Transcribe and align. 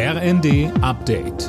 RND 0.00 0.70
Update. 0.80 1.48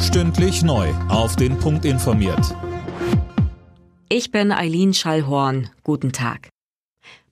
Stündlich 0.00 0.62
neu. 0.62 0.88
Auf 1.10 1.36
den 1.36 1.58
Punkt 1.58 1.84
informiert. 1.84 2.56
Ich 4.08 4.30
bin 4.30 4.52
Eileen 4.52 4.94
Schallhorn. 4.94 5.68
Guten 5.84 6.12
Tag. 6.12 6.48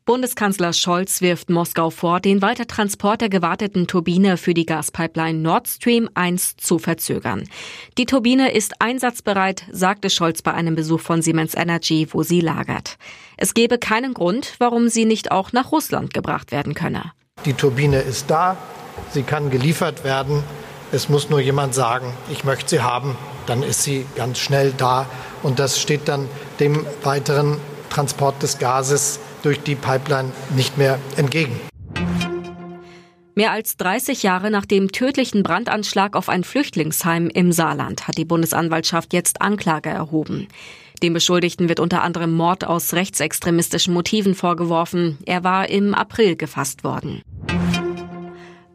Bundeskanzler 0.04 0.74
Scholz 0.74 1.22
wirft 1.22 1.48
Moskau 1.48 1.88
vor, 1.88 2.20
den 2.20 2.42
Weitertransport 2.42 3.22
der 3.22 3.30
gewarteten 3.30 3.86
Turbine 3.86 4.36
für 4.36 4.52
die 4.52 4.66
Gaspipeline 4.66 5.38
Nord 5.38 5.66
Stream 5.66 6.10
1 6.12 6.58
zu 6.58 6.78
verzögern. 6.78 7.48
Die 7.96 8.04
Turbine 8.04 8.52
ist 8.52 8.82
einsatzbereit, 8.82 9.64
sagte 9.72 10.10
Scholz 10.10 10.42
bei 10.42 10.52
einem 10.52 10.74
Besuch 10.74 11.00
von 11.00 11.22
Siemens 11.22 11.54
Energy, 11.54 12.06
wo 12.10 12.22
sie 12.22 12.42
lagert. 12.42 12.98
Es 13.38 13.54
gebe 13.54 13.78
keinen 13.78 14.12
Grund, 14.12 14.54
warum 14.58 14.90
sie 14.90 15.06
nicht 15.06 15.30
auch 15.30 15.52
nach 15.52 15.72
Russland 15.72 16.12
gebracht 16.12 16.52
werden 16.52 16.74
könne. 16.74 17.12
Die 17.44 17.54
Turbine 17.54 18.00
ist 18.00 18.30
da, 18.30 18.56
sie 19.10 19.22
kann 19.22 19.50
geliefert 19.50 20.04
werden. 20.04 20.42
Es 20.90 21.08
muss 21.08 21.30
nur 21.30 21.40
jemand 21.40 21.74
sagen, 21.74 22.12
ich 22.30 22.44
möchte 22.44 22.70
sie 22.70 22.82
haben, 22.82 23.16
dann 23.46 23.62
ist 23.62 23.82
sie 23.82 24.06
ganz 24.16 24.38
schnell 24.38 24.72
da. 24.76 25.06
Und 25.42 25.58
das 25.58 25.80
steht 25.80 26.08
dann 26.08 26.28
dem 26.60 26.86
weiteren 27.02 27.60
Transport 27.90 28.42
des 28.42 28.58
Gases 28.58 29.20
durch 29.42 29.60
die 29.60 29.74
Pipeline 29.74 30.32
nicht 30.50 30.78
mehr 30.78 30.98
entgegen. 31.16 31.60
Mehr 33.34 33.52
als 33.52 33.76
30 33.76 34.24
Jahre 34.24 34.50
nach 34.50 34.66
dem 34.66 34.90
tödlichen 34.90 35.44
Brandanschlag 35.44 36.16
auf 36.16 36.28
ein 36.28 36.42
Flüchtlingsheim 36.42 37.28
im 37.28 37.52
Saarland 37.52 38.08
hat 38.08 38.18
die 38.18 38.24
Bundesanwaltschaft 38.24 39.12
jetzt 39.12 39.40
Anklage 39.40 39.90
erhoben. 39.90 40.48
Dem 41.04 41.14
Beschuldigten 41.14 41.68
wird 41.68 41.78
unter 41.78 42.02
anderem 42.02 42.32
Mord 42.32 42.64
aus 42.64 42.94
rechtsextremistischen 42.94 43.94
Motiven 43.94 44.34
vorgeworfen. 44.34 45.18
Er 45.24 45.44
war 45.44 45.68
im 45.68 45.94
April 45.94 46.34
gefasst 46.34 46.82
worden. 46.82 47.22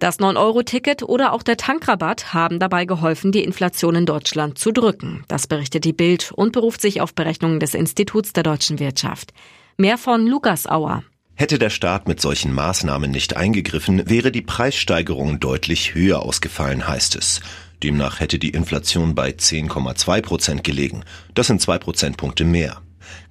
Das 0.03 0.19
9-Euro-Ticket 0.19 1.03
oder 1.03 1.31
auch 1.31 1.43
der 1.43 1.55
Tankrabatt 1.55 2.33
haben 2.33 2.59
dabei 2.59 2.83
geholfen, 2.83 3.31
die 3.31 3.41
Inflation 3.41 3.95
in 3.95 4.05
Deutschland 4.05 4.57
zu 4.57 4.73
drücken. 4.73 5.23
Das 5.29 5.47
berichtet 5.47 5.85
die 5.85 5.93
Bild 5.93 6.33
und 6.33 6.51
beruft 6.51 6.81
sich 6.81 6.99
auf 6.99 7.13
Berechnungen 7.13 7.61
des 7.61 7.73
Instituts 7.73 8.33
der 8.33 8.43
deutschen 8.43 8.79
Wirtschaft. 8.79 9.31
Mehr 9.77 9.97
von 9.97 10.27
Lukas 10.27 10.67
Auer. 10.67 11.05
Hätte 11.35 11.57
der 11.57 11.69
Staat 11.69 12.09
mit 12.09 12.19
solchen 12.19 12.51
Maßnahmen 12.51 13.11
nicht 13.11 13.37
eingegriffen, 13.37 14.09
wäre 14.09 14.33
die 14.33 14.41
Preissteigerung 14.41 15.39
deutlich 15.39 15.95
höher 15.95 16.21
ausgefallen, 16.21 16.85
heißt 16.85 17.15
es. 17.15 17.39
Demnach 17.81 18.19
hätte 18.19 18.39
die 18.39 18.49
Inflation 18.49 19.15
bei 19.15 19.29
10,2 19.29 20.21
Prozent 20.21 20.63
gelegen. 20.65 21.05
Das 21.33 21.47
sind 21.47 21.61
zwei 21.61 21.77
Prozentpunkte 21.77 22.43
mehr. 22.43 22.81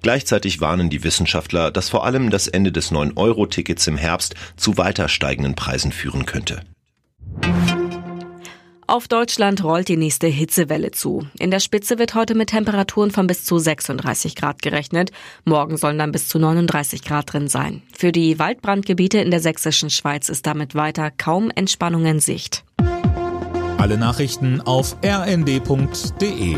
Gleichzeitig 0.01 0.61
warnen 0.61 0.89
die 0.89 1.03
Wissenschaftler, 1.03 1.71
dass 1.71 1.89
vor 1.89 2.05
allem 2.05 2.29
das 2.29 2.47
Ende 2.47 2.71
des 2.71 2.91
9-Euro-Tickets 2.91 3.87
im 3.87 3.97
Herbst 3.97 4.35
zu 4.57 4.77
weiter 4.77 5.09
steigenden 5.09 5.55
Preisen 5.55 5.91
führen 5.91 6.25
könnte. 6.25 6.61
Auf 8.85 9.07
Deutschland 9.07 9.63
rollt 9.63 9.87
die 9.87 9.97
nächste 9.97 10.27
Hitzewelle 10.27 10.91
zu. 10.91 11.25
In 11.39 11.51
der 11.51 11.61
Spitze 11.61 11.97
wird 11.97 12.15
heute 12.15 12.35
mit 12.35 12.49
Temperaturen 12.49 13.11
von 13.11 13.27
bis 13.27 13.45
zu 13.45 13.57
36 13.57 14.35
Grad 14.35 14.61
gerechnet. 14.61 15.11
Morgen 15.45 15.77
sollen 15.77 15.97
dann 15.97 16.11
bis 16.11 16.27
zu 16.27 16.37
39 16.37 17.03
Grad 17.03 17.31
drin 17.31 17.47
sein. 17.47 17.81
Für 17.97 18.11
die 18.11 18.37
Waldbrandgebiete 18.39 19.19
in 19.19 19.31
der 19.31 19.39
sächsischen 19.39 19.89
Schweiz 19.89 20.29
ist 20.29 20.45
damit 20.45 20.75
weiter 20.75 21.11
kaum 21.11 21.49
Entspannung 21.49 22.05
in 22.05 22.19
Sicht. 22.19 22.65
Alle 23.77 23.97
Nachrichten 23.97 24.61
auf 24.61 24.97
rnd.de 25.03 26.57